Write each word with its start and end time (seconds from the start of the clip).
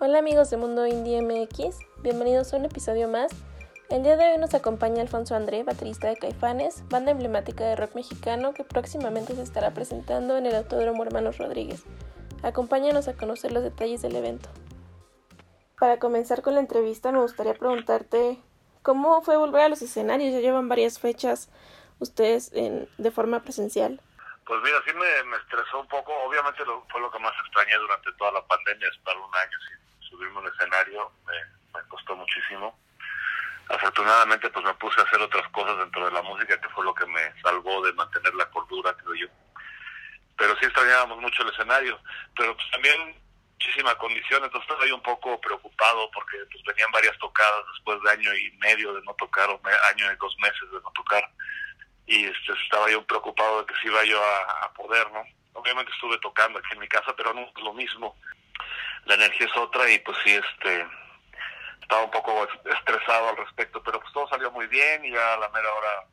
Hola 0.00 0.20
amigos 0.20 0.48
de 0.48 0.56
Mundo 0.56 0.86
Indie 0.86 1.20
MX, 1.22 1.80
bienvenidos 2.02 2.54
a 2.54 2.56
un 2.56 2.64
episodio 2.64 3.08
más. 3.08 3.32
El 3.90 4.04
día 4.04 4.16
de 4.16 4.30
hoy 4.30 4.38
nos 4.38 4.54
acompaña 4.54 5.02
Alfonso 5.02 5.34
André, 5.34 5.64
baterista 5.64 6.06
de 6.06 6.16
Caifanes, 6.16 6.88
banda 6.88 7.10
emblemática 7.10 7.64
de 7.64 7.74
rock 7.74 7.96
mexicano 7.96 8.54
que 8.54 8.62
próximamente 8.62 9.34
se 9.34 9.42
estará 9.42 9.74
presentando 9.74 10.36
en 10.36 10.46
el 10.46 10.54
Autódromo 10.54 11.02
Hermanos 11.02 11.38
Rodríguez. 11.38 11.82
Acompáñanos 12.44 13.08
a 13.08 13.16
conocer 13.16 13.50
los 13.50 13.64
detalles 13.64 14.00
del 14.00 14.14
evento. 14.14 14.48
Para 15.80 15.98
comenzar 15.98 16.42
con 16.42 16.54
la 16.54 16.60
entrevista 16.60 17.10
me 17.10 17.20
gustaría 17.20 17.54
preguntarte 17.54 18.38
cómo 18.82 19.20
fue 19.22 19.36
volver 19.36 19.62
a 19.62 19.68
los 19.68 19.82
escenarios, 19.82 20.32
ya 20.32 20.38
llevan 20.38 20.68
varias 20.68 21.00
fechas 21.00 21.50
ustedes 21.98 22.52
en, 22.52 22.88
de 22.98 23.10
forma 23.10 23.42
presencial. 23.42 24.00
Pues 24.46 24.62
mira, 24.62 24.78
sí 24.86 24.92
me, 24.94 25.36
estresó 25.38 25.80
un 25.80 25.88
poco. 25.88 26.12
Obviamente 26.24 26.64
lo, 26.64 26.86
fue 26.88 27.00
lo 27.00 27.10
que 27.10 27.18
más 27.18 27.34
extrañé 27.44 27.76
durante 27.76 28.12
toda 28.12 28.30
la 28.30 28.46
pandemia, 28.46 28.88
estar 28.88 29.16
un 29.16 29.34
año 29.34 29.58
sin 29.68 29.87
subirme 30.08 30.38
un 30.38 30.48
escenario. 30.48 31.12
Me, 31.26 31.80
costó 31.88 32.16
muchísimo. 32.16 32.78
Afortunadamente, 33.68 34.50
pues 34.50 34.64
me 34.64 34.74
puse 34.74 35.00
a 35.00 35.04
hacer 35.04 35.20
otras 35.20 35.48
cosas 35.50 35.78
dentro 35.78 36.06
de 36.06 36.12
la 36.12 36.22
música, 36.22 36.60
que 36.60 36.68
fue 36.70 36.84
lo 36.84 36.94
que 36.94 37.06
me 37.06 37.40
salvó 37.42 37.84
de 37.84 37.92
mantener 37.92 38.34
la 38.34 38.50
cordura, 38.50 38.94
creo 38.94 39.14
yo. 39.14 39.28
Pero 40.36 40.56
sí 40.58 40.64
extrañábamos 40.64 41.20
mucho 41.20 41.42
el 41.42 41.50
escenario. 41.50 42.00
Pero 42.36 42.56
pues 42.56 42.70
también 42.70 43.14
muchísima 43.52 43.94
condición, 43.96 44.44
entonces 44.44 44.68
estaba 44.68 44.84
ahí 44.84 44.92
un 44.92 45.02
poco 45.02 45.40
preocupado 45.40 46.10
porque 46.12 46.38
pues 46.50 46.64
venían 46.64 46.90
varias 46.92 47.16
tocadas 47.18 47.64
después 47.74 48.00
de 48.02 48.10
año 48.10 48.34
y 48.34 48.50
medio 48.58 48.94
de 48.94 49.02
no 49.02 49.14
tocar, 49.14 49.50
o 49.50 49.60
año 49.90 50.12
y 50.12 50.16
dos 50.16 50.36
meses 50.40 50.70
de 50.70 50.80
no 50.80 50.90
tocar 50.94 51.28
y 52.08 52.24
este, 52.24 52.52
estaba 52.64 52.90
yo 52.90 53.04
preocupado 53.04 53.60
de 53.60 53.66
que 53.66 53.74
si 53.80 53.88
iba 53.88 54.02
yo 54.04 54.18
a, 54.24 54.72
poder, 54.72 55.10
¿no? 55.12 55.22
Obviamente 55.52 55.92
estuve 55.92 56.18
tocando 56.18 56.58
aquí 56.58 56.68
en 56.72 56.80
mi 56.80 56.88
casa, 56.88 57.14
pero 57.14 57.34
no 57.34 57.42
es 57.42 57.62
lo 57.62 57.74
mismo. 57.74 58.16
La 59.08 59.14
energía 59.14 59.46
es 59.46 59.56
otra 59.56 59.90
y 59.90 59.98
pues 59.98 60.16
sí, 60.22 60.30
este, 60.30 60.86
estaba 61.82 62.04
un 62.04 62.10
poco 62.10 62.46
estresado 62.64 63.30
al 63.30 63.36
respecto, 63.36 63.82
pero 63.82 64.00
pues 64.00 64.12
todo 64.12 64.28
salió 64.28 64.52
muy 64.52 64.68
bien 64.68 65.04
y 65.04 65.10
ya 65.10 65.34
a 65.34 65.38
la 65.38 65.48
mera 65.48 65.68
hora, 65.74 66.06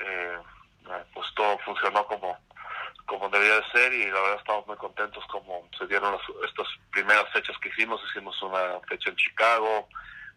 eh, 0.00 0.38
pues 1.14 1.26
todo 1.36 1.56
funcionó 1.58 2.04
como, 2.06 2.36
como 3.06 3.28
debía 3.28 3.60
de 3.60 3.70
ser 3.70 3.92
y 3.92 4.06
la 4.10 4.20
verdad 4.20 4.38
estamos 4.38 4.66
muy 4.66 4.76
contentos 4.76 5.24
como 5.26 5.68
se 5.78 5.86
dieron 5.86 6.18
estas 6.44 6.66
primeras 6.90 7.30
fechas 7.32 7.56
que 7.58 7.68
hicimos. 7.68 8.02
Hicimos 8.10 8.42
una 8.42 8.80
fecha 8.88 9.10
en 9.10 9.16
Chicago, 9.16 9.88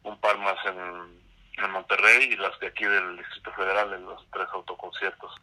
un 0.03 0.19
par 0.19 0.37
más 0.37 0.57
en 0.65 1.27
en 1.57 1.71
Monterrey 1.71 2.29
y 2.31 2.35
las 2.35 2.57
de 2.59 2.67
aquí 2.67 2.85
del 2.85 3.17
Distrito 3.17 3.51
Federal 3.53 3.93
en 3.93 4.05
los 4.05 4.23
tres 4.31 4.47
autoconciertos. 4.53 5.33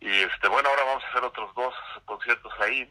Y 0.00 0.08
este 0.08 0.48
bueno, 0.48 0.68
ahora 0.68 0.84
vamos 0.84 1.04
a 1.04 1.08
hacer 1.08 1.24
otros 1.24 1.54
dos 1.54 1.74
conciertos 2.06 2.52
ahí, 2.60 2.90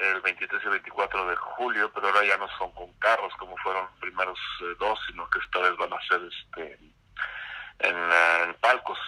el 0.00 0.20
23 0.20 0.62
y 0.64 0.68
24 0.68 1.28
de 1.28 1.36
julio, 1.36 1.90
pero 1.92 2.08
ahora 2.08 2.24
ya 2.24 2.36
no 2.36 2.48
son 2.58 2.70
con 2.72 2.92
carros 2.94 3.32
como 3.38 3.56
fueron 3.58 3.84
los 3.84 4.00
primeros 4.00 4.38
eh, 4.62 4.74
dos, 4.78 4.98
sino 5.08 5.28
que 5.30 5.38
esta 5.40 5.58
vez 5.60 5.76
van 5.76 5.92
a 5.92 6.08
ser 6.08 6.20
este 6.22 6.78
en, 7.80 8.54
palcos, 8.60 8.98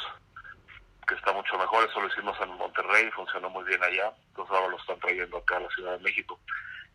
que 1.07 1.15
está 1.15 1.33
mucho 1.33 1.57
mejor. 1.59 1.89
Eso 1.89 2.01
lo 2.01 2.09
hicimos 2.09 2.37
en 2.41 2.51
Monterrey, 2.57 3.11
funcionó 3.11 3.51
muy 3.51 3.65
bien 3.65 3.83
allá, 3.83 4.13
entonces 4.29 4.55
ahora 4.55 4.69
lo 4.69 4.79
están 4.79 4.99
trayendo 5.01 5.39
acá 5.39 5.57
a 5.57 5.61
la 5.61 5.69
Ciudad 5.71 5.93
de 5.93 6.05
México 6.05 6.39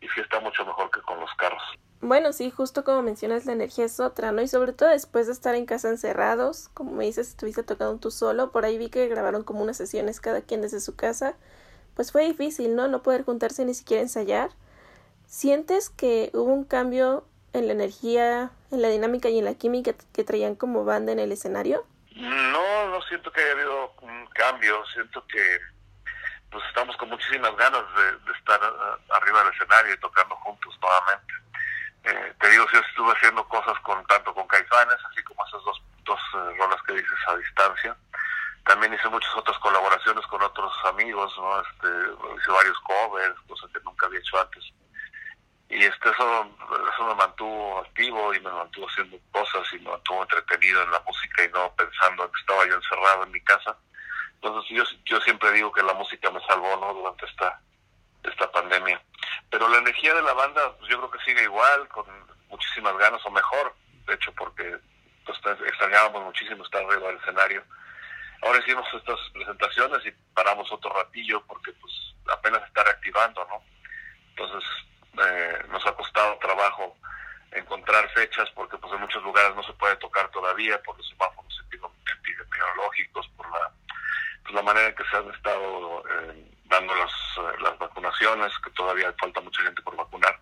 y 0.00 0.08
sí 0.08 0.20
está 0.20 0.40
mucho 0.40 0.64
mejor 0.64 0.90
que 0.90 1.00
con 1.02 1.18
los 1.20 1.32
carros. 1.34 1.62
Bueno, 2.00 2.32
sí, 2.32 2.50
justo 2.50 2.84
como 2.84 3.02
mencionas, 3.02 3.46
la 3.46 3.52
energía 3.52 3.86
es 3.86 4.00
otra, 4.00 4.30
¿no? 4.30 4.42
Y 4.42 4.48
sobre 4.48 4.72
todo 4.72 4.90
después 4.90 5.26
de 5.26 5.32
estar 5.32 5.54
en 5.54 5.64
casa 5.64 5.88
encerrados, 5.88 6.68
como 6.74 6.92
me 6.92 7.04
dices, 7.04 7.28
estuviste 7.28 7.62
tocando 7.62 7.98
tú 7.98 8.10
solo, 8.10 8.52
por 8.52 8.66
ahí 8.66 8.76
vi 8.76 8.90
que 8.90 9.08
grabaron 9.08 9.44
como 9.44 9.62
unas 9.62 9.78
sesiones 9.78 10.20
cada 10.20 10.42
quien 10.42 10.60
desde 10.60 10.80
su 10.80 10.94
casa, 10.94 11.36
pues 11.96 12.12
fue 12.12 12.24
difícil, 12.24 12.76
¿no? 12.76 12.86
No 12.86 13.02
poder 13.02 13.24
juntarse 13.24 13.64
ni 13.64 13.74
siquiera 13.74 14.02
ensayar. 14.02 14.50
¿Sientes 15.26 15.88
que 15.88 16.30
hubo 16.34 16.52
un 16.52 16.64
cambio 16.64 17.26
en 17.52 17.66
la 17.66 17.72
energía, 17.72 18.50
en 18.70 18.82
la 18.82 18.88
dinámica 18.88 19.30
y 19.30 19.38
en 19.38 19.46
la 19.46 19.54
química 19.54 19.94
que 20.12 20.22
traían 20.22 20.54
como 20.54 20.84
banda 20.84 21.12
en 21.12 21.18
el 21.18 21.32
escenario? 21.32 21.84
No, 22.14 22.88
no 22.90 23.02
siento 23.02 23.32
que 23.32 23.40
haya 23.40 23.52
habido 23.52 23.94
un 24.02 24.26
cambio, 24.28 24.84
siento 24.92 25.26
que 25.26 25.58
pues 26.50 26.64
estamos 26.68 26.96
con 26.96 27.08
muchísimas 27.08 27.54
ganas 27.56 27.82
de, 27.94 28.32
estar 28.32 28.60
eh, 28.62 29.02
arriba 29.10 29.42
del 29.42 29.52
escenario 29.54 29.94
y 29.94 29.98
tocando 29.98 30.36
juntos 30.36 30.78
nuevamente. 30.80 31.34
Eh, 32.04 32.34
te 32.38 32.50
digo, 32.50 32.66
yo 32.72 32.78
estuve 32.78 33.12
haciendo 33.12 33.46
cosas 33.48 33.78
con 33.80 34.04
tanto 34.06 34.32
con 34.32 34.46
Caifanes, 34.46 34.98
así 35.10 35.22
como 35.24 35.44
esas 35.46 35.62
dos, 35.64 35.82
dos 36.04 36.20
eh, 36.34 36.56
rolas 36.58 36.80
que 36.86 36.92
dices 36.92 37.18
a 37.26 37.36
distancia. 37.36 37.96
También 38.66 38.94
hice 38.94 39.08
muchas 39.08 39.34
otras 39.36 39.58
colaboraciones 39.58 40.26
con 40.26 40.42
otros 40.42 40.72
amigos, 40.84 41.32
¿no? 41.38 41.60
Este, 41.60 41.88
hice 42.38 42.50
varios 42.50 42.78
covers, 42.80 43.40
cosas 43.48 43.70
que 43.72 43.80
nunca 43.84 44.06
había 44.06 44.20
hecho 44.20 44.40
antes. 44.40 44.64
Y 45.68 45.84
este, 45.84 46.10
eso, 46.10 46.50
me 47.08 47.14
mantuvo 47.14 47.78
activo 47.80 48.34
y 48.34 48.40
me 48.40 48.50
mantuvo 48.50 48.86
haciendo 48.88 49.18
cosas 49.32 49.66
y 49.72 49.78
me 49.78 49.90
mantuvo 49.90 50.22
entretenido 50.22 50.82
en 50.82 50.90
la 50.90 51.00
música 51.00 51.44
y 51.44 51.48
no 51.48 51.72
pensando 51.74 52.30
que 52.30 52.40
estaba 52.40 52.66
yo 52.66 52.74
encerrado 52.74 53.24
en 53.24 53.32
mi 53.32 53.40
casa 53.40 53.76
entonces 54.46 54.70
yo, 54.70 54.84
yo 55.04 55.20
siempre 55.22 55.50
digo 55.52 55.72
que 55.72 55.82
la 55.82 55.94
música 55.94 56.30
me 56.30 56.40
salvó 56.46 56.76
¿no? 56.76 56.94
durante 56.94 57.26
esta, 57.26 57.60
esta 58.22 58.50
pandemia. 58.52 59.00
Pero 59.50 59.68
la 59.68 59.78
energía 59.78 60.14
de 60.14 60.22
la 60.22 60.34
banda 60.34 60.76
pues 60.78 60.90
yo 60.90 60.98
creo 60.98 61.10
que 61.10 61.24
sigue 61.24 61.42
igual, 61.42 61.88
con 61.88 62.04
muchísimas 62.48 62.96
ganas 62.98 63.24
o 63.24 63.30
mejor, 63.30 63.74
de 64.06 64.14
hecho 64.14 64.32
porque 64.34 64.78
pues, 65.24 65.38
extrañábamos 65.66 66.24
muchísimo 66.24 66.64
estar 66.64 66.84
arriba 66.84 67.08
del 67.08 67.16
escenario. 67.16 67.64
Ahora 68.42 68.58
hicimos 68.58 68.86
estas 68.94 69.18
presentaciones 69.32 70.06
y 70.06 70.10
paramos 70.34 70.70
otro 70.70 70.92
ratillo 70.92 71.42
porque 71.46 71.72
pues 71.72 71.92
apenas 72.32 72.62
está 72.66 72.84
reactivando, 72.84 73.44
¿no? 73.46 73.62
Entonces 74.30 74.68
eh, 75.24 75.64
nos 75.70 75.84
ha 75.86 75.92
costado 75.94 76.38
trabajo 76.38 76.96
encontrar 77.52 78.08
fechas 78.10 78.50
porque 78.54 78.76
pues 78.78 78.92
en 78.92 79.00
muchos 79.00 79.22
lugares 79.22 79.54
no 79.56 79.62
se 79.62 79.72
puede 79.74 79.96
tocar 79.96 80.30
todavía 80.30 80.80
por 80.82 80.96
los 80.96 81.08
semáforos 81.08 81.64
epidemiológicos, 81.70 83.28
por 83.36 83.50
la 83.50 83.70
pues, 84.42 84.54
la 84.54 84.62
manera 84.62 84.88
en 84.88 84.94
que 84.94 85.04
se 85.04 85.16
han 85.16 85.30
estado 85.30 86.04
eh, 86.08 86.52
dando 86.64 86.94
las, 86.94 87.12
eh, 87.38 87.56
las 87.60 87.78
vacunaciones, 87.78 88.52
que 88.62 88.70
todavía 88.70 89.12
falta 89.18 89.40
mucha 89.40 89.62
gente 89.62 89.82
por 89.82 89.96
vacunar. 89.96 90.38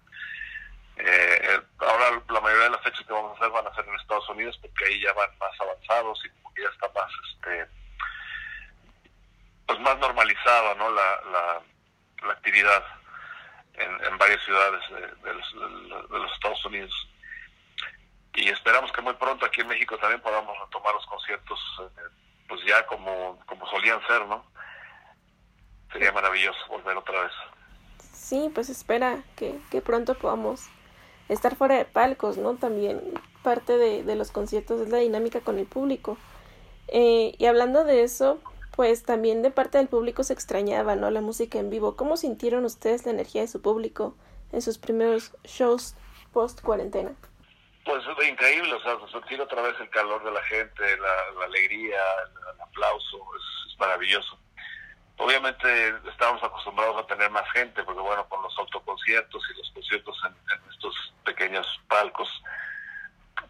Eh, 0.97 1.61
ahora 1.78 2.22
la 2.28 2.41
mayoría 2.41 2.65
de 2.65 2.71
las 2.71 2.82
fechas 2.82 3.05
que 3.06 3.12
vamos 3.12 3.32
a 3.32 3.34
hacer 3.37 3.50
van 3.50 3.66
a 3.66 3.75
ser 3.75 3.84
en 3.88 3.94
Estados 3.97 4.28
Unidos 4.28 4.56
porque 4.61 4.84
ahí 4.84 5.00
ya 5.00 5.12
van 5.12 5.37
más 5.38 5.61
avanzados 5.61 6.21
y 6.25 6.28
como 6.41 6.55
ya 6.56 6.69
está 6.69 6.88
más 6.94 7.11
este 7.32 7.66
pues 9.66 9.74
más 9.84 9.99
normalizada 9.99 10.75
¿no? 10.75 10.91
la, 10.91 11.21
la, 11.31 12.33
actividad 12.33 12.83
en, 13.75 14.05
en, 14.05 14.19
varias 14.19 14.43
ciudades 14.45 14.83
de, 15.22 15.34
los, 15.34 16.33
Estados 16.33 16.65
Unidos 16.65 17.09
y 18.34 18.49
esperamos 18.49 18.91
que 18.93 19.03
muy 19.03 19.15
pronto 19.15 19.44
aquí 19.44 19.61
en 19.61 19.69
México 19.69 19.97
también 19.99 20.21
podamos 20.23 20.59
retomar 20.59 20.94
los 20.94 21.06
conciertos 21.06 21.61
pues 22.49 22.61
ya 22.67 22.87
como, 22.87 23.39
como 23.47 23.67
solían 23.69 24.00
ser, 24.06 24.27
¿no? 24.27 24.44
Sería 25.93 26.12
maravilloso 26.12 26.59
volver 26.69 26.97
otra 26.97 27.23
vez. 27.23 27.33
Sí, 28.12 28.50
pues 28.55 28.69
espera 28.69 29.23
que, 29.37 29.59
que 29.71 29.81
pronto 29.81 30.15
podamos 30.15 30.69
estar 31.28 31.56
fuera 31.56 31.77
de 31.77 31.84
palcos, 31.84 32.37
¿no? 32.37 32.55
También 32.55 33.00
parte 33.43 33.77
de, 33.77 34.03
de 34.03 34.17
los 34.17 34.31
conciertos 34.31 34.81
es 34.81 34.89
la 34.89 34.99
dinámica 34.99 35.41
con 35.41 35.59
el 35.59 35.67
público. 35.67 36.19
Eh, 36.89 37.34
y 37.39 37.47
hablando 37.47 37.84
de 37.84 38.03
eso, 38.03 38.41
pues 38.77 39.05
también 39.05 39.43
de 39.43 39.51
parte 39.51 39.79
del 39.79 39.89
público 39.89 40.25
se 40.25 40.33
extrañaba, 40.33 40.97
¿no? 40.97 41.11
La 41.11 41.21
música 41.21 41.59
en 41.59 41.71
vivo. 41.71 41.97
¿Cómo 41.97 42.17
sintieron 42.17 42.65
ustedes 42.65 43.07
la 43.07 43.12
energía 43.12 43.43
de 43.43 43.49
su 43.49 43.62
público 43.62 44.17
en 44.53 44.62
sus 44.62 44.79
primeros 44.79 45.33
shows 45.45 45.97
post 46.33 46.61
cuarentena? 46.61 47.15
Pues 47.85 48.03
es 48.05 48.29
increíble, 48.29 48.73
o 48.75 48.81
sea, 48.81 48.97
sentir 49.12 49.41
otra 49.41 49.62
vez 49.62 49.75
el 49.79 49.91
calor 49.91 50.25
de 50.25 50.33
la 50.33 50.43
gente, 50.45 50.97
la, 50.97 51.45
alegría, 51.45 52.01
el, 52.25 52.61
aplauso, 52.62 53.19
es, 53.37 53.79
maravilloso. 53.79 54.39
Obviamente 55.19 55.95
estábamos 56.11 56.43
acostumbrados 56.43 56.97
a 56.97 57.06
tener 57.06 57.31
más 57.31 57.49
gente, 57.53 57.83
porque 57.85 58.01
bueno, 58.01 58.29
con 58.29 58.43
los 58.43 58.59
autoconciertos 58.59 59.43
y 59.50 59.59
los 59.59 59.70
conciertos 59.70 60.17
en, 60.27 60.73
estos 60.73 61.15
pequeños 61.25 61.67
palcos, 61.88 62.29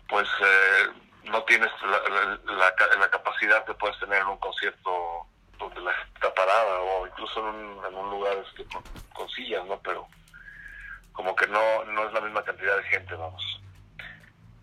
pues 0.09 0.29
eh, 0.43 0.89
no 1.25 1.43
tienes 1.45 1.71
la, 1.83 3.11
capacidad 3.11 3.65
que 3.65 3.75
puedes 3.75 3.99
tener 3.99 4.21
en 4.23 4.29
un 4.29 4.39
concierto 4.39 5.27
donde 5.59 5.81
la 5.81 5.93
gente 5.93 6.13
está 6.15 6.35
parada 6.35 6.81
o 6.81 7.07
incluso 7.07 7.41
en 7.41 7.95
un, 7.95 8.11
lugar 8.11 8.37
este, 8.47 8.65
con, 9.13 9.29
sillas, 9.31 9.65
¿no? 9.67 9.79
Pero 9.81 10.07
como 11.13 11.35
que 11.35 11.47
no, 11.47 11.85
no 11.85 12.07
es 12.07 12.13
la 12.13 12.21
misma 12.21 12.43
cantidad 12.43 12.77
de 12.77 12.83
gente, 12.85 13.15
vamos. 13.15 13.43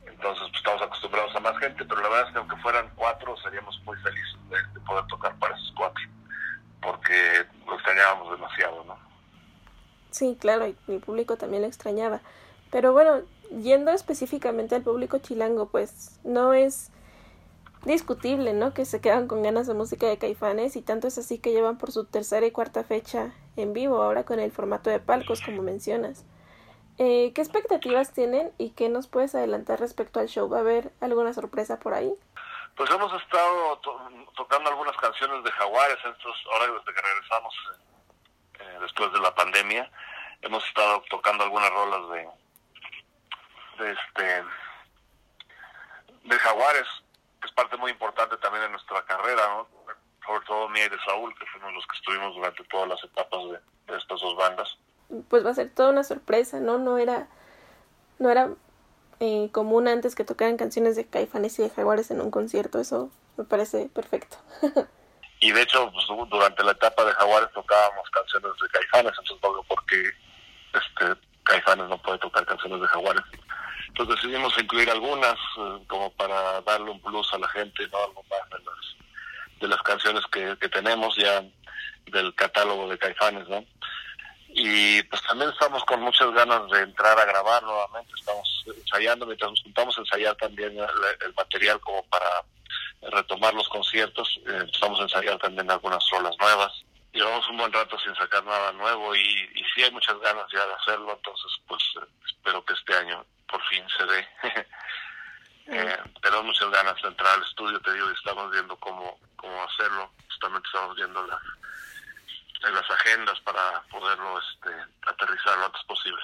Entonces 0.06 0.44
pues, 0.50 0.58
estamos 0.58 0.82
acostumbrados 0.82 1.36
a 1.36 1.40
más 1.40 1.58
gente, 1.58 1.84
pero 1.86 2.02
la 2.02 2.10
verdad 2.10 2.28
es 2.28 2.34
que 2.34 2.40
aunque 2.40 2.56
fueran 2.58 2.92
cuatro, 2.96 3.36
seríamos 3.38 3.80
muy 3.84 3.98
felices 3.98 4.38
de, 4.50 4.80
poder 4.82 5.06
tocar 5.08 5.36
para 5.40 5.56
esos 5.56 5.74
cuatro, 5.76 6.04
porque 6.82 7.46
lo 7.66 7.76
extrañábamos 7.76 8.32
demasiado, 8.32 8.84
¿no? 8.84 9.00
Sí, 10.12 10.38
claro, 10.40 10.68
y 10.68 10.76
mi 10.88 11.00
público 11.00 11.38
también 11.38 11.62
lo 11.62 11.68
extrañaba. 11.70 12.20
Pero 12.70 12.92
bueno, 12.92 13.22
yendo 13.52 13.92
específicamente 13.92 14.76
al 14.76 14.82
público 14.82 15.20
chilango, 15.20 15.68
pues 15.70 16.20
no 16.24 16.54
es 16.54 16.92
discutible, 17.84 18.54
¿no? 18.54 18.74
Que 18.74 18.86
se 18.86 19.02
quedan 19.02 19.28
con 19.28 19.44
ganas 19.44 19.68
de 19.68 19.74
música 19.74 20.08
de 20.08 20.18
caifanes 20.18 20.76
y 20.76 20.82
tanto 20.82 21.08
es 21.08 21.18
así 21.18 21.40
que 21.40 21.52
llevan 21.52 21.78
por 21.78 21.92
su 21.92 22.06
tercera 22.06 22.46
y 22.46 22.52
cuarta 22.52 22.84
fecha 22.84 23.34
en 23.58 23.74
vivo, 23.74 24.02
ahora 24.02 24.24
con 24.24 24.40
el 24.40 24.52
formato 24.52 24.90
de 24.90 25.00
palcos, 25.00 25.42
como 25.42 25.62
mencionas. 25.62 26.26
Eh, 26.98 27.32
¿Qué 27.34 27.42
expectativas 27.42 28.14
tienen 28.14 28.52
y 28.58 28.72
qué 28.72 28.90
nos 28.90 29.08
puedes 29.08 29.34
adelantar 29.34 29.80
respecto 29.80 30.20
al 30.20 30.28
show? 30.28 30.48
¿Va 30.48 30.58
a 30.58 30.62
haber 30.62 30.92
alguna 31.02 31.34
sorpresa 31.34 31.80
por 31.80 31.94
ahí? 31.94 32.14
Pues 32.76 32.90
hemos 32.92 33.12
estado 33.22 33.82
tocando 34.36 34.70
algunas 34.70 34.96
canciones 34.98 35.44
de 35.44 35.52
Jaguares, 35.52 35.98
estos, 35.98 36.36
ahora 36.54 36.72
desde 36.72 36.94
que 36.94 37.02
regresamos 37.02 37.56
eh, 38.60 38.78
después 38.82 39.12
de 39.12 39.20
la 39.20 39.34
pandemia, 39.34 39.92
hemos 40.42 40.66
estado 40.66 41.04
tocando 41.10 41.44
algunas 41.44 41.70
rolas 41.72 42.10
de, 42.12 42.30
de 43.82 43.92
este 43.92 44.44
de 46.24 46.40
Jaguares, 46.40 46.88
que 47.42 47.48
es 47.48 47.54
parte 47.54 47.78
muy 47.78 47.92
importante 47.92 48.38
también 48.38 48.64
de 48.64 48.70
nuestra 48.70 49.04
carrera, 49.06 49.42
¿no? 49.50 49.68
sobre 50.26 50.46
todo 50.46 50.70
mía 50.70 50.86
y 50.86 50.90
de 50.90 51.00
Saúl, 51.04 51.34
que 51.38 51.46
fuimos 51.48 51.74
los 51.74 51.86
que 51.88 51.98
estuvimos 51.98 52.36
durante 52.36 52.64
todas 52.66 52.88
las 52.90 53.04
etapas 53.04 53.42
de, 53.46 53.92
de 53.92 53.98
estas 53.98 54.22
dos 54.22 54.36
bandas. 54.38 54.78
Pues 55.30 55.46
va 55.46 55.50
a 55.50 55.56
ser 55.56 55.70
toda 55.74 55.90
una 55.90 56.04
sorpresa, 56.04 56.60
¿no? 56.60 56.78
No 56.78 56.98
era, 56.98 57.28
no 58.20 58.30
era 58.30 58.50
eh, 59.20 59.50
común 59.52 59.88
antes 59.88 60.16
que 60.16 60.24
tocaran 60.24 60.58
canciones 60.58 60.96
de 60.96 61.06
Caifanes 61.06 61.58
y 61.60 61.64
de 61.64 61.70
Jaguares 61.70 62.12
en 62.12 62.22
un 62.22 62.32
concierto, 62.32 62.80
eso 62.80 63.10
me 63.38 63.44
parece 63.44 63.90
perfecto. 63.94 64.38
y 65.40 65.52
de 65.52 65.62
hecho, 65.62 65.92
pues, 65.92 66.06
durante 66.30 66.64
la 66.64 66.72
etapa 66.72 67.04
de 67.04 67.14
Jaguares 67.14 67.52
tocábamos 67.54 68.10
canciones 68.12 68.52
de 68.62 68.70
Caifanes, 68.70 69.14
entonces 69.20 69.66
porque 69.68 70.12
este, 70.74 71.22
Caifanes 71.44 71.90
no 71.90 72.02
puede 72.02 72.20
tocar 72.20 72.46
canciones 72.46 72.82
de 72.82 72.88
Jaguares. 72.88 73.24
Entonces 73.92 74.16
decidimos 74.16 74.58
incluir 74.58 74.90
algunas 74.90 75.34
eh, 75.34 75.84
como 75.88 76.10
para 76.14 76.62
darle 76.62 76.92
un 76.92 77.02
plus 77.02 77.32
a 77.34 77.38
la 77.38 77.50
gente, 77.50 77.86
¿no? 77.90 77.98
Algo 77.98 78.24
más 78.30 78.50
de 78.50 78.66
las, 78.66 79.60
de 79.60 79.68
las 79.68 79.82
canciones 79.82 80.24
que, 80.32 80.56
tenemos 80.70 81.14
ya 81.18 81.44
del 82.06 82.34
catálogo 82.36 82.88
de 82.88 82.98
Caifanes, 82.98 83.50
¿no? 83.50 83.66
Y 84.48 85.04
pues 85.04 85.22
también 85.24 85.50
estamos 85.52 85.84
con 85.84 86.02
muchas 86.02 86.32
ganas 86.32 86.70
de 86.72 86.80
entrar 86.80 87.20
a 87.20 87.26
grabar 87.26 87.64
nuevamente, 87.64 88.14
estamos 88.18 88.66
ensayando, 88.78 89.26
mientras 89.26 89.52
nos 89.52 89.64
juntamos 89.64 89.98
a 89.98 90.02
ensayar 90.02 90.36
también 90.38 90.78
el, 90.78 91.34
material 91.36 91.80
como 91.82 92.04
para 92.04 92.44
retomar 93.02 93.54
los 93.54 93.68
conciertos, 93.68 94.40
eh, 94.48 94.58
empezamos 94.62 95.02
a 95.02 95.04
ensayar 95.04 95.38
también 95.38 95.70
algunas 95.70 96.04
rolas 96.12 96.36
nuevas. 96.40 96.72
Llevamos 97.12 97.48
un 97.50 97.58
buen 97.58 97.74
rato 97.74 98.00
sin 98.00 98.16
sacar 98.16 98.44
nada 98.46 98.72
nuevo 98.72 99.14
y, 99.16 99.20
y 99.20 99.64
sí 99.76 99.84
hay 99.84 99.92
muchas 99.92 100.18
ganas 100.20 100.46
ya 100.54 100.66
de 100.66 100.74
hacerlo, 100.76 101.14
entonces 101.14 101.52
pues 101.68 101.82
eh, 102.02 102.08
espero 102.26 102.64
que 102.64 102.74
este 102.74 102.94
año 102.94 103.26
por 103.52 103.62
fin 103.68 103.84
se 103.98 104.06
dé. 104.06 104.28
eh, 105.68 105.98
tenemos 106.22 106.46
muchas 106.46 106.72
ganas 106.72 107.02
de 107.02 107.10
entrar 107.10 107.38
al 107.38 107.44
estudio, 107.44 107.80
te 107.82 107.94
digo, 107.94 108.10
y 108.10 108.14
estamos 108.14 108.52
viendo 108.52 108.76
cómo, 108.78 109.20
cómo 109.36 109.64
hacerlo. 109.64 110.12
Justamente 110.28 110.68
estamos 110.68 110.96
viendo 110.96 111.28
la, 111.28 111.40
en 112.68 112.74
las 112.74 112.90
agendas 112.90 113.40
para 113.42 113.84
poderlo 113.92 114.40
este, 114.40 114.70
aterrizar 115.08 115.58
lo 115.58 115.66
antes 115.66 115.84
posible. 115.84 116.22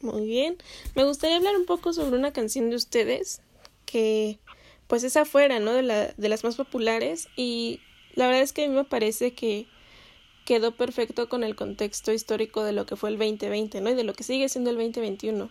Muy 0.00 0.26
bien. 0.26 0.58
Me 0.94 1.04
gustaría 1.04 1.36
hablar 1.36 1.56
un 1.56 1.66
poco 1.66 1.92
sobre 1.92 2.18
una 2.18 2.32
canción 2.32 2.70
de 2.70 2.76
ustedes 2.76 3.42
que 3.86 4.38
pues 4.86 5.04
es 5.04 5.16
afuera, 5.16 5.60
¿no? 5.60 5.72
De, 5.72 5.82
la, 5.82 6.08
de 6.08 6.28
las 6.28 6.44
más 6.44 6.56
populares 6.56 7.28
y 7.36 7.80
la 8.14 8.26
verdad 8.26 8.42
es 8.42 8.52
que 8.52 8.64
a 8.64 8.68
mí 8.68 8.74
me 8.74 8.84
parece 8.84 9.34
que 9.34 9.66
quedó 10.44 10.72
perfecto 10.72 11.28
con 11.28 11.42
el 11.42 11.56
contexto 11.56 12.12
histórico 12.12 12.62
de 12.64 12.72
lo 12.72 12.86
que 12.86 12.96
fue 12.96 13.10
el 13.10 13.18
2020, 13.18 13.80
¿no? 13.80 13.90
Y 13.90 13.94
de 13.94 14.04
lo 14.04 14.12
que 14.12 14.24
sigue 14.24 14.48
siendo 14.48 14.70
el 14.70 14.76
2021. 14.76 15.50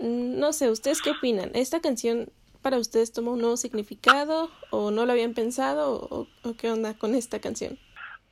No 0.00 0.52
sé, 0.52 0.70
¿ustedes 0.70 1.02
qué 1.02 1.10
opinan? 1.10 1.50
¿Esta 1.54 1.80
canción 1.80 2.32
para 2.62 2.78
ustedes 2.78 3.12
toma 3.12 3.32
un 3.32 3.40
nuevo 3.40 3.56
significado 3.56 4.50
o 4.70 4.90
no 4.90 5.04
lo 5.04 5.12
habían 5.12 5.34
pensado 5.34 6.08
o, 6.10 6.26
qué 6.56 6.70
onda 6.70 6.96
con 6.96 7.14
esta 7.14 7.40
canción? 7.40 7.78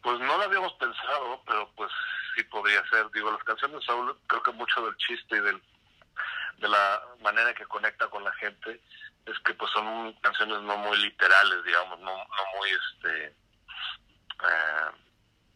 Pues 0.02 0.18
no 0.20 0.38
lo 0.38 0.44
habíamos 0.44 0.72
pensado, 0.74 1.42
pero 1.46 1.70
pues 1.76 1.90
sí 2.34 2.42
podría 2.44 2.82
ser. 2.88 3.10
Digo, 3.12 3.30
las 3.30 3.44
canciones 3.44 3.80
de 3.80 4.14
creo 4.26 4.42
que 4.42 4.52
mucho 4.52 4.84
del 4.84 4.96
chiste 4.96 5.36
y 5.36 5.40
del, 5.40 5.62
de 6.58 6.68
la 6.68 7.02
manera 7.22 7.52
que 7.54 7.66
conecta 7.66 8.08
con 8.08 8.24
la 8.24 8.32
gente 8.32 8.80
es 9.26 9.38
que 9.40 9.52
pues 9.54 9.70
son 9.72 10.12
canciones 10.22 10.62
no 10.62 10.76
muy 10.78 10.96
literales, 10.98 11.64
digamos, 11.64 11.98
no, 12.00 12.16
no 12.16 12.58
muy 12.58 12.70
este 12.70 13.26
eh, 13.26 14.90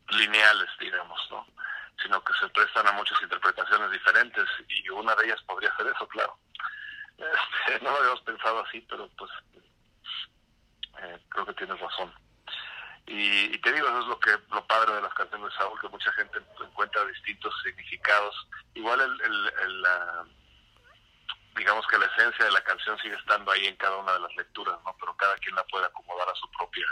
lineales, 0.09 0.69
digamos, 0.79 1.19
¿no? 1.31 1.47
Sino 2.01 2.23
que 2.25 2.33
se 2.41 2.49
prestan 2.49 2.87
a 2.87 2.93
muchas 2.93 3.21
interpretaciones 3.23 3.91
diferentes 3.91 4.45
y 4.69 4.89
una 4.91 5.15
de 5.17 5.27
ellas 5.27 5.43
podría 5.43 5.75
ser 5.77 5.87
eso, 5.87 6.07
claro. 6.09 6.37
Este, 7.19 7.85
no 7.85 7.91
lo 7.91 7.99
habíamos 7.99 8.21
pensado 8.23 8.65
así, 8.65 8.81
pero 8.89 9.09
pues 9.17 9.31
eh, 11.03 11.19
creo 11.29 11.47
que 11.47 11.55
tienes 11.55 11.79
razón. 11.79 12.13
Y, 13.07 13.59
te 13.59 13.73
digo, 13.73 13.89
eso 13.89 14.01
es 14.01 14.07
lo 14.07 14.21
que 14.21 14.31
lo 14.51 14.67
padre 14.67 14.95
de 14.95 15.03
las 15.03 15.15
canciones 15.15 15.53
de 15.53 15.59
Saúl, 15.59 15.81
que 15.81 15.89
mucha 15.89 16.13
gente 16.13 16.39
encuentra 16.61 17.05
distintos 17.05 17.55
significados. 17.63 18.35
Igual 18.75 19.01
el, 19.01 19.21
el, 19.63 19.83
la, 19.83 20.25
digamos 21.57 21.87
que 21.89 21.99
la 21.99 22.07
esencia 22.07 22.45
de 22.45 22.53
la 22.53 22.61
canción 22.63 22.99
sigue 22.99 23.17
estando 23.17 23.51
ahí 23.51 23.67
en 23.67 23.77
cada 23.77 23.97
una 23.97 24.13
de 24.13 24.21
las 24.21 24.35
lecturas, 24.37 24.79
¿no? 24.85 24.97
Pero 24.99 25.17
cada 25.17 25.37
quien 25.37 25.55
la 25.55 25.65
puede 25.65 25.87
acomodar 25.87 26.29
a 26.29 26.35
su 26.35 26.51
propia 26.53 26.87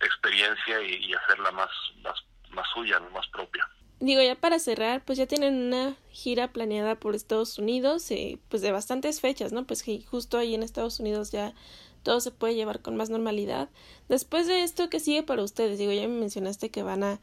experiencia 0.00 0.80
y, 0.82 1.12
hacerla 1.14 1.50
más, 1.52 1.70
más, 2.02 2.24
más 2.50 2.68
suya, 2.72 3.00
más 3.12 3.26
propia. 3.28 3.68
Digo, 4.00 4.22
ya 4.22 4.34
para 4.34 4.58
cerrar, 4.58 5.04
pues 5.04 5.18
ya 5.18 5.26
tienen 5.26 5.54
una 5.66 5.94
gira 6.10 6.48
planeada 6.48 6.94
por 6.94 7.14
Estados 7.14 7.58
Unidos, 7.58 8.10
eh, 8.10 8.38
pues 8.48 8.62
de 8.62 8.72
bastantes 8.72 9.20
fechas, 9.20 9.52
¿no? 9.52 9.66
Pues 9.66 9.82
que 9.82 10.02
justo 10.02 10.38
ahí 10.38 10.54
en 10.54 10.62
Estados 10.62 11.00
Unidos 11.00 11.32
ya 11.32 11.52
todo 12.02 12.20
se 12.20 12.30
puede 12.30 12.54
llevar 12.54 12.80
con 12.80 12.96
más 12.96 13.10
normalidad. 13.10 13.68
Después 14.08 14.46
de 14.46 14.62
esto, 14.62 14.88
¿qué 14.88 15.00
sigue 15.00 15.22
para 15.22 15.42
ustedes? 15.42 15.78
Digo, 15.78 15.92
ya 15.92 16.08
me 16.08 16.18
mencionaste 16.18 16.70
que 16.70 16.82
van 16.82 17.04
a, 17.04 17.20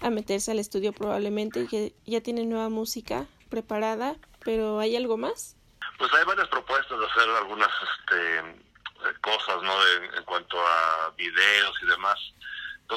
a 0.00 0.10
meterse 0.10 0.52
al 0.52 0.60
estudio 0.60 0.92
probablemente 0.92 1.62
y 1.62 1.66
que 1.66 1.94
ya 2.06 2.20
tienen 2.20 2.48
nueva 2.48 2.68
música 2.68 3.26
preparada, 3.50 4.14
pero 4.44 4.78
¿hay 4.78 4.94
algo 4.94 5.16
más? 5.16 5.56
Pues 5.98 6.12
hay 6.14 6.24
varias 6.24 6.48
propuestas 6.48 7.00
de 7.00 7.06
hacer 7.06 7.28
algunas 7.30 7.70
este, 7.98 9.20
cosas, 9.20 9.60
¿no? 9.62 9.72
en 10.16 10.24
cuanto 10.24 10.56
a 10.56 11.12
videos 11.16 11.74
y 11.82 11.86
demás. 11.86 12.18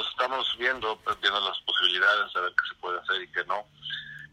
Estamos 0.01 0.57
viendo, 0.57 0.97
pues, 1.03 1.19
viendo 1.21 1.39
las 1.39 1.59
posibilidades 1.61 2.33
de 2.33 2.41
ver 2.41 2.51
qué 2.51 2.69
se 2.69 2.75
puede 2.75 2.99
hacer 2.99 3.21
y 3.21 3.31
qué 3.31 3.43
no. 3.45 3.65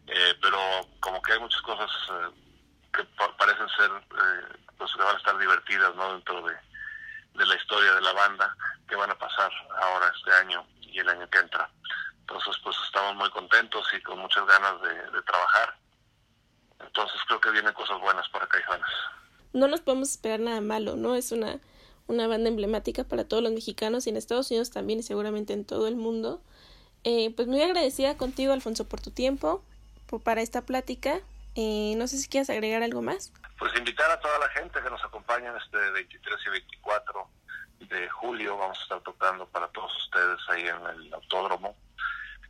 Eh, 0.07 0.37
pero 0.41 0.59
como 0.99 1.21
que 1.21 1.33
hay 1.33 1.39
muchas 1.39 1.61
cosas 1.61 1.89
eh, 2.09 2.29
que 2.93 3.03
parecen 3.37 3.69
ser, 3.69 3.91
eh, 3.91 4.57
pues 4.77 4.91
que 4.93 5.03
van 5.03 5.15
a 5.15 5.17
estar 5.17 5.37
divertidas, 5.37 5.95
¿no? 5.95 6.13
Dentro 6.13 6.41
de, 6.43 6.53
de 7.35 7.45
la 7.45 7.55
historia 7.55 7.93
de 7.95 8.01
la 8.01 8.13
banda 8.13 8.55
que 8.87 8.95
van 8.95 9.09
a 9.09 9.17
pasar 9.17 9.51
ahora 9.81 10.11
este 10.15 10.31
año 10.33 10.65
y 10.81 10.99
el 10.99 11.09
año 11.09 11.29
que 11.29 11.39
entra. 11.39 11.69
Entonces, 12.21 12.55
pues 12.63 12.75
estamos 12.85 13.15
muy 13.15 13.29
contentos 13.31 13.85
y 13.95 14.01
con 14.01 14.19
muchas 14.19 14.45
ganas 14.45 14.81
de, 14.81 15.21
trabajar. 15.23 15.75
Entonces, 16.79 17.19
creo 17.27 17.41
que 17.41 17.51
vienen 17.51 17.73
cosas 17.73 17.99
buenas 17.99 18.27
para 18.29 18.47
Caifanes. 18.47 18.87
No 19.51 19.67
nos 19.67 19.81
podemos 19.81 20.09
esperar 20.11 20.39
nada 20.39 20.61
malo, 20.61 20.95
¿no? 20.95 21.15
Es 21.15 21.31
una, 21.31 21.59
una 22.07 22.27
banda 22.27 22.49
emblemática 22.49 23.03
para 23.03 23.23
todos 23.23 23.43
los 23.43 23.51
mexicanos 23.51 24.07
y 24.07 24.09
en 24.09 24.17
Estados 24.17 24.49
Unidos 24.51 24.71
también 24.71 24.99
y 24.99 25.03
seguramente 25.03 25.53
en 25.53 25.65
todo 25.65 25.87
el 25.87 25.95
mundo. 25.95 26.41
Eh, 27.03 27.33
pues 27.35 27.47
muy 27.47 27.61
agradecida 27.61 28.17
contigo, 28.17 28.53
Alfonso, 28.53 28.87
por 28.87 29.01
tu 29.01 29.11
tiempo, 29.11 29.63
para 30.23 30.41
esta 30.41 30.61
plática. 30.61 31.19
Eh, 31.55 31.95
no 31.97 32.07
sé 32.07 32.17
si 32.17 32.27
quieres 32.27 32.49
agregar 32.49 32.83
algo 32.83 33.01
más 33.01 33.31
pues 33.63 33.77
invitar 33.77 34.11
a 34.11 34.19
toda 34.19 34.39
la 34.39 34.49
gente 34.49 34.81
que 34.81 34.89
nos 34.89 35.01
acompañe 35.05 35.47
en 35.47 35.55
este 35.55 35.77
23 35.77 36.37
y 36.47 36.49
24 36.49 37.29
de 37.79 38.09
julio. 38.09 38.57
Vamos 38.57 38.77
a 38.77 38.83
estar 38.83 38.99
tocando 39.01 39.47
para 39.47 39.69
todos 39.69 39.95
ustedes 40.03 40.37
ahí 40.49 40.67
en 40.67 40.85
el 40.85 41.13
autódromo. 41.13 41.73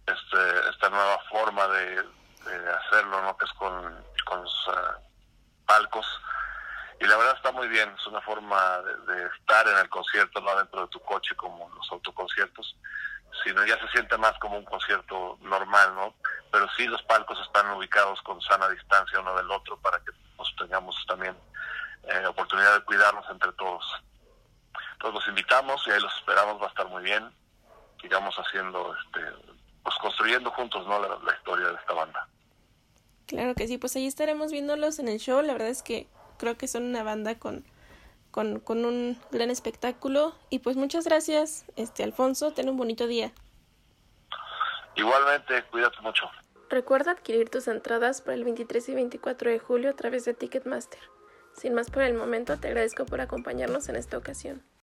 Este, 0.07 0.69
esta 0.71 0.89
nueva 0.89 1.19
forma 1.29 1.67
de, 1.67 2.03
hacerlo, 2.47 3.21
¿no? 3.21 3.37
Que 3.37 3.45
es 3.45 3.53
con, 3.53 4.05
con 4.25 4.41
los 4.41 4.69
eh, 4.69 5.03
palcos. 5.67 6.07
Y 6.99 7.05
la 7.05 7.15
verdad 7.15 7.35
está 7.35 7.42
muy 7.53 7.67
bien, 7.67 7.89
es 7.97 8.07
una 8.07 8.21
forma 8.21 8.81
de, 9.07 9.25
estar 9.39 9.67
en 9.67 9.77
el 9.77 9.89
concierto, 9.89 10.41
no 10.41 10.55
dentro 10.57 10.81
de 10.81 10.87
tu 10.87 10.99
coche 11.01 11.35
como 11.35 11.69
los 11.69 11.91
autoconciertos, 11.91 12.75
sino 13.43 13.65
ya 13.65 13.79
se 13.79 13.87
siente 13.89 14.17
más 14.17 14.37
como 14.39 14.57
un 14.57 14.65
concierto 14.65 15.37
normal, 15.41 15.95
¿no? 15.95 16.13
Pero 16.51 16.67
sí 16.75 16.85
los 16.85 17.01
palcos 17.03 17.39
están 17.41 17.69
ubicados 17.71 18.21
con 18.21 18.41
sana 18.41 18.67
distancia 18.69 19.19
uno 19.19 19.35
del 19.35 19.49
otro 19.51 19.77
para 19.77 19.99
que 19.99 20.11
pues, 20.35 20.49
tengamos 20.57 20.95
también 21.07 21.35
eh, 22.03 22.25
oportunidad 22.27 22.75
de 22.75 22.85
cuidarnos 22.85 23.25
entre 23.29 23.51
todos. 23.53 23.85
Entonces 24.93 25.13
los 25.13 25.27
invitamos 25.27 25.87
y 25.87 25.91
ahí 25.91 25.99
los 25.99 26.15
esperamos, 26.17 26.61
va 26.61 26.65
a 26.65 26.69
estar 26.69 26.87
muy 26.87 27.03
bien. 27.03 27.31
Sigamos 28.01 28.35
haciendo, 28.35 28.95
este, 28.95 29.21
pues 29.83 29.95
construyendo 30.01 30.51
juntos 30.51 30.85
¿no? 30.87 30.99
la, 30.99 31.17
la 31.23 31.35
historia 31.35 31.67
de 31.67 31.75
esta 31.75 31.93
banda. 31.93 32.27
Claro 33.27 33.55
que 33.55 33.67
sí, 33.67 33.77
pues 33.77 33.95
ahí 33.95 34.05
estaremos 34.05 34.51
viéndolos 34.51 34.99
en 34.99 35.07
el 35.07 35.19
show. 35.19 35.41
La 35.41 35.53
verdad 35.53 35.69
es 35.69 35.81
que 35.81 36.07
creo 36.43 36.57
que 36.57 36.67
son 36.67 36.83
una 36.83 37.03
banda 37.03 37.39
con, 37.39 37.63
con, 38.29 38.59
con 38.59 38.83
un 38.83 39.17
gran 39.31 39.49
espectáculo. 39.49 40.35
Y 40.49 40.59
pues 40.59 40.75
muchas 40.75 41.05
gracias, 41.05 41.63
este 41.77 42.03
Alfonso. 42.03 42.51
Ten 42.51 42.67
un 42.67 42.75
bonito 42.75 43.07
día. 43.07 43.31
Igualmente, 44.95 45.63
cuídate 45.71 46.01
mucho. 46.01 46.25
Recuerda 46.69 47.11
adquirir 47.11 47.49
tus 47.49 47.69
entradas 47.69 48.21
para 48.21 48.35
el 48.35 48.43
23 48.43 48.89
y 48.89 48.93
24 48.93 49.51
de 49.51 49.59
julio 49.59 49.89
a 49.89 49.93
través 49.93 50.25
de 50.25 50.33
Ticketmaster. 50.33 50.99
Sin 51.55 51.73
más 51.73 51.89
por 51.89 52.03
el 52.03 52.13
momento, 52.13 52.57
te 52.57 52.67
agradezco 52.67 53.05
por 53.05 53.21
acompañarnos 53.21 53.87
en 53.87 53.95
esta 53.95 54.17
ocasión. 54.17 54.61